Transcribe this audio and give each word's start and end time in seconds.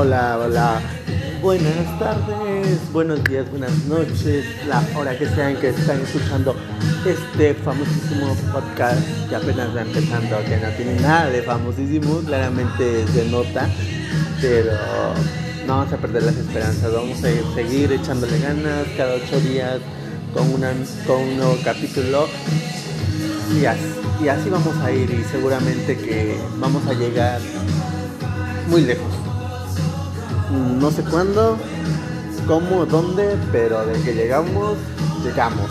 Hola, 0.00 0.38
hola. 0.38 0.80
Buenas 1.42 1.98
tardes, 1.98 2.78
buenos 2.92 3.24
días, 3.24 3.50
buenas 3.50 3.72
noches, 3.86 4.44
la 4.68 4.80
hora 4.96 5.18
que 5.18 5.26
sean 5.26 5.56
que 5.56 5.70
están 5.70 6.00
escuchando 6.00 6.54
este 7.04 7.52
famosísimo 7.54 8.32
podcast 8.52 9.00
que 9.28 9.34
apenas 9.34 9.74
va 9.74 9.82
empezando, 9.82 10.38
que 10.44 10.56
no 10.56 10.68
tiene 10.76 11.00
nada 11.00 11.30
de 11.30 11.42
famosísimo, 11.42 12.20
claramente 12.20 13.08
se 13.08 13.24
nota, 13.28 13.68
pero 14.40 14.70
no 15.66 15.78
vamos 15.78 15.92
a 15.92 15.96
perder 15.96 16.22
las 16.22 16.36
esperanzas, 16.36 16.92
vamos 16.92 17.18
a 17.18 17.54
seguir 17.56 17.90
echándole 17.90 18.38
ganas 18.38 18.86
cada 18.96 19.16
ocho 19.16 19.40
días 19.40 19.80
con, 20.32 20.48
una, 20.54 20.70
con 21.08 21.22
un 21.22 21.36
nuevo 21.38 21.58
capítulo 21.64 22.28
y 23.60 23.64
así, 23.64 23.80
y 24.22 24.28
así 24.28 24.48
vamos 24.48 24.76
a 24.76 24.92
ir 24.92 25.10
y 25.10 25.24
seguramente 25.24 25.96
que 25.96 26.38
vamos 26.60 26.86
a 26.86 26.92
llegar 26.92 27.40
muy 28.68 28.82
lejos. 28.82 29.27
No 30.50 30.90
sé 30.90 31.02
cuándo, 31.02 31.58
cómo, 32.46 32.86
dónde, 32.86 33.36
pero 33.52 33.84
de 33.84 34.00
que 34.00 34.14
llegamos, 34.14 34.78
llegamos. 35.22 35.70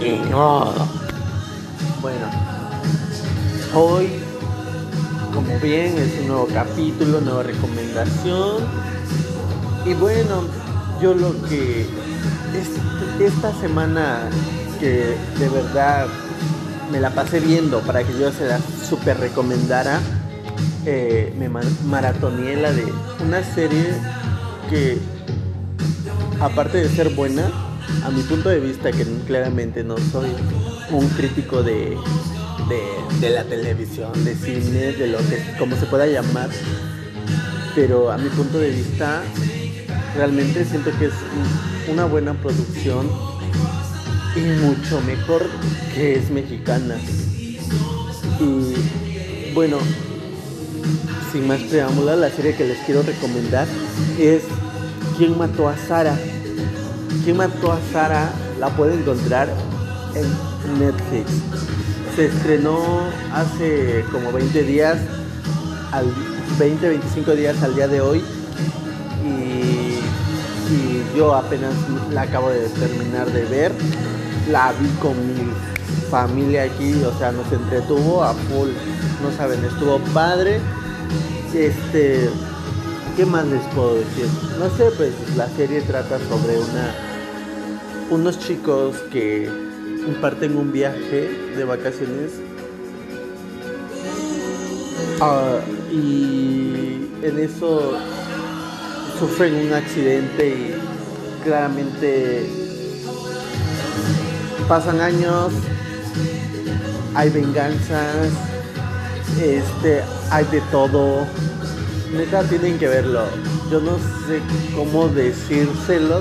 Y 0.00 0.28
no. 0.30 0.72
Bueno, 2.00 2.26
hoy, 3.74 4.08
como 5.34 5.58
bien, 5.60 5.98
es 5.98 6.20
un 6.20 6.28
nuevo 6.28 6.48
capítulo, 6.52 7.20
nueva 7.20 7.42
recomendación. 7.42 8.64
Y 9.84 9.92
bueno, 9.94 10.44
yo 11.02 11.14
lo 11.14 11.32
que 11.42 11.86
esta 13.20 13.52
semana 13.60 14.30
que 14.80 15.16
de 15.38 15.48
verdad 15.48 16.06
me 16.90 17.00
la 17.00 17.10
pasé 17.10 17.40
viendo 17.40 17.80
para 17.80 18.02
que 18.02 18.18
yo 18.18 18.32
se 18.32 18.46
la 18.46 18.58
super 18.88 19.18
recomendara 19.18 20.00
eh, 20.84 21.32
me 21.38 21.48
maratoneé 21.48 22.56
la 22.56 22.72
de 22.72 22.84
una 23.24 23.42
serie 23.42 23.86
que, 24.70 24.98
aparte 26.40 26.78
de 26.78 26.88
ser 26.88 27.10
buena, 27.10 27.50
a 28.04 28.10
mi 28.10 28.22
punto 28.22 28.48
de 28.48 28.60
vista, 28.60 28.92
que 28.92 29.04
claramente 29.26 29.82
no 29.82 29.96
soy 29.98 30.30
un 30.90 31.08
crítico 31.10 31.62
de, 31.62 31.96
de, 33.20 33.30
la 33.30 33.44
televisión, 33.44 34.12
de 34.24 34.34
cine, 34.34 34.92
de 34.92 35.06
lo 35.08 35.18
que, 35.18 35.42
como 35.58 35.76
se 35.76 35.86
pueda 35.86 36.06
llamar, 36.06 36.50
pero 37.74 38.10
a 38.10 38.18
mi 38.18 38.28
punto 38.28 38.58
de 38.58 38.70
vista, 38.70 39.22
realmente 40.16 40.64
siento 40.64 40.90
que 40.98 41.06
es 41.06 41.14
una 41.90 42.04
buena 42.04 42.34
producción 42.34 43.08
y 44.34 44.40
mucho 44.64 45.00
mejor 45.02 45.46
que 45.94 46.16
es 46.16 46.30
mexicana. 46.30 46.96
Y 48.40 49.52
bueno, 49.54 49.78
sin 51.32 51.46
más 51.46 51.60
preámbulos, 51.62 52.18
la 52.18 52.30
serie 52.30 52.54
que 52.54 52.64
les 52.64 52.78
quiero 52.78 53.02
recomendar 53.02 53.66
es 54.18 54.42
¿Quién 55.16 55.38
mató 55.38 55.66
a 55.66 55.76
Sara? 55.78 56.14
¿Quién 57.24 57.38
mató 57.38 57.72
a 57.72 57.78
Sara? 57.90 58.30
La 58.60 58.68
puede 58.68 58.94
encontrar 58.94 59.48
en 60.14 60.78
Netflix. 60.78 61.30
Se 62.14 62.26
estrenó 62.26 62.78
hace 63.32 64.04
como 64.12 64.30
20 64.32 64.62
días, 64.64 64.98
al 65.90 66.12
20, 66.58 66.86
25 66.86 67.32
días 67.32 67.62
al 67.62 67.74
día 67.74 67.88
de 67.88 68.02
hoy. 68.02 68.22
Y, 69.24 70.00
yo 71.16 71.34
apenas 71.34 71.72
la 72.12 72.22
acabo 72.22 72.50
de 72.50 72.68
terminar 72.68 73.32
de 73.32 73.44
ver. 73.46 73.72
La 74.50 74.72
vi 74.72 74.88
con 75.00 75.14
mi 75.26 75.50
familia 76.10 76.64
aquí, 76.64 76.94
o 77.04 77.16
sea, 77.18 77.32
nos 77.32 77.50
entretuvo 77.52 78.22
a 78.22 78.32
full. 78.32 78.68
No 79.22 79.36
saben, 79.36 79.64
estuvo 79.64 79.98
padre 80.14 80.60
este, 81.56 82.28
¿qué 83.16 83.24
más 83.24 83.46
les 83.46 83.62
puedo 83.74 83.94
decir? 83.94 84.26
No 84.58 84.68
sé, 84.76 84.90
pues 84.96 85.12
la 85.36 85.48
serie 85.48 85.80
trata 85.82 86.18
sobre 86.18 86.58
una 86.58 86.94
unos 88.10 88.38
chicos 88.38 88.96
que 89.10 89.50
imparten 90.06 90.56
un 90.56 90.70
viaje 90.70 91.28
de 91.56 91.64
vacaciones 91.64 92.30
ah, 95.20 95.58
y 95.90 97.08
en 97.22 97.38
eso 97.38 97.94
sufren 99.18 99.66
un 99.66 99.72
accidente 99.72 100.48
y 100.48 100.74
claramente 101.42 102.46
pasan 104.68 105.00
años, 105.00 105.52
hay 107.16 107.30
venganzas, 107.30 108.28
este, 109.40 110.02
hay 110.30 110.44
de 110.44 110.60
todo. 110.70 111.26
Neta, 112.12 112.42
tienen 112.44 112.78
que 112.78 112.88
verlo. 112.88 113.24
Yo 113.70 113.80
no 113.80 113.96
sé 114.28 114.40
cómo 114.76 115.08
decírselo 115.08 116.20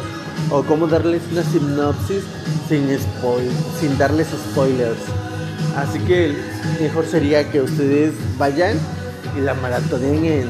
o 0.49 0.63
cómo 0.63 0.87
darles 0.87 1.21
una 1.31 1.43
sinopsis 1.43 2.23
sin, 2.69 2.87
spoil, 2.97 3.51
sin 3.79 3.97
darles 3.97 4.27
spoilers. 4.51 4.97
Así 5.75 5.99
que 5.99 6.33
mejor 6.79 7.05
sería 7.05 7.51
que 7.51 7.61
ustedes 7.61 8.13
vayan 8.37 8.77
y 9.37 9.41
la 9.41 9.53
maratonen 9.53 10.23
en, 10.23 10.47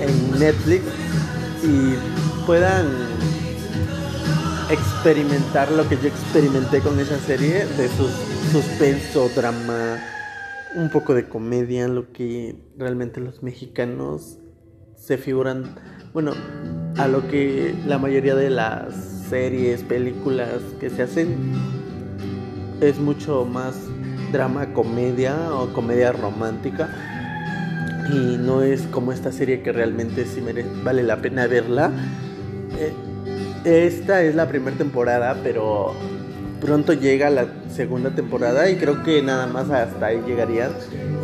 en 0.00 0.38
Netflix 0.38 0.84
y 1.64 1.96
puedan 2.46 2.86
experimentar 4.70 5.70
lo 5.72 5.88
que 5.88 5.96
yo 5.96 6.08
experimenté 6.08 6.80
con 6.80 6.98
esa 7.00 7.18
serie 7.18 7.64
de 7.64 7.88
sus 7.88 8.10
suspenso, 8.52 9.30
drama, 9.34 9.98
un 10.74 10.90
poco 10.90 11.14
de 11.14 11.28
comedia, 11.28 11.88
lo 11.88 12.12
que 12.12 12.56
realmente 12.76 13.20
los 13.20 13.42
mexicanos 13.42 14.38
se 14.96 15.16
figuran, 15.16 15.74
bueno, 16.12 16.32
a 16.96 17.08
lo 17.08 17.28
que 17.28 17.74
la 17.86 17.98
mayoría 17.98 18.34
de 18.34 18.50
las 18.50 18.94
series, 19.28 19.82
películas 19.82 20.60
que 20.80 20.90
se 20.90 21.02
hacen 21.02 21.52
es 22.80 22.98
mucho 22.98 23.44
más 23.44 23.74
drama, 24.32 24.72
comedia 24.72 25.54
o 25.54 25.72
comedia 25.72 26.12
romántica. 26.12 26.88
Y 28.10 28.38
no 28.38 28.62
es 28.62 28.82
como 28.86 29.12
esta 29.12 29.32
serie 29.32 29.62
que 29.62 29.72
realmente 29.72 30.24
sí 30.24 30.42
vale 30.82 31.02
la 31.02 31.20
pena 31.20 31.46
verla. 31.46 31.92
Eh, 32.78 32.92
esta 33.64 34.22
es 34.22 34.34
la 34.34 34.48
primera 34.48 34.76
temporada, 34.76 35.36
pero 35.42 35.94
pronto 36.60 36.92
llega 36.92 37.30
la 37.30 37.46
segunda 37.70 38.10
temporada 38.10 38.68
y 38.68 38.76
creo 38.76 39.02
que 39.02 39.22
nada 39.22 39.46
más 39.46 39.70
hasta 39.70 40.06
ahí 40.06 40.22
llegarían. 40.26 40.72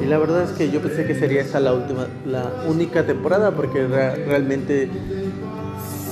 Y 0.03 0.07
la 0.07 0.19
verdad 0.19 0.45
es 0.45 0.51
que 0.51 0.71
yo 0.71 0.81
pensé 0.81 1.07
que 1.07 1.15
sería 1.15 1.43
esa 1.43 1.61
la 1.61 1.73
última, 1.73 2.07
la 2.27 2.51
única 2.69 3.05
temporada 3.05 3.51
porque 3.53 3.87
realmente 3.87 4.89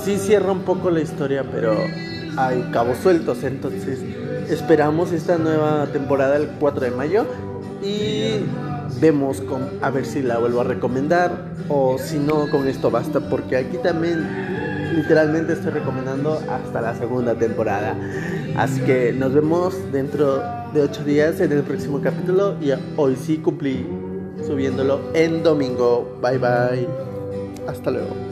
sí 0.03 0.17
cierra 0.17 0.51
un 0.51 0.61
poco 0.61 0.89
la 0.89 1.01
historia, 1.01 1.43
pero 1.49 1.75
hay 2.37 2.69
cabos 2.71 2.97
sueltos. 2.97 3.43
Entonces 3.43 3.99
esperamos 4.49 5.11
esta 5.11 5.37
nueva 5.37 5.87
temporada 5.87 6.35
el 6.37 6.47
4 6.59 6.81
de 6.81 6.91
mayo 6.91 7.25
y 7.81 8.39
vemos 8.99 9.41
con, 9.41 9.69
a 9.81 9.89
ver 9.89 10.05
si 10.05 10.21
la 10.21 10.37
vuelvo 10.37 10.61
a 10.61 10.63
recomendar 10.63 11.53
o 11.69 11.97
si 11.97 12.19
no 12.19 12.49
con 12.49 12.67
esto 12.67 12.91
basta 12.91 13.19
porque 13.19 13.57
aquí 13.57 13.77
también 13.77 14.52
literalmente 14.93 15.53
estoy 15.53 15.71
recomendando 15.71 16.39
hasta 16.49 16.81
la 16.81 16.95
segunda 16.95 17.35
temporada. 17.35 17.95
Así 18.55 18.81
que 18.81 19.13
nos 19.13 19.33
vemos 19.33 19.75
dentro 19.91 20.41
de 20.73 20.81
ocho 20.81 21.03
días 21.03 21.39
en 21.41 21.51
el 21.51 21.63
próximo 21.63 22.01
capítulo 22.01 22.55
y 22.61 22.71
hoy 22.97 23.15
sí 23.15 23.37
cumplí 23.37 23.85
subiéndolo 24.45 25.11
en 25.13 25.43
domingo. 25.43 26.19
Bye 26.21 26.37
bye. 26.37 26.87
Hasta 27.67 27.91
luego. 27.91 28.15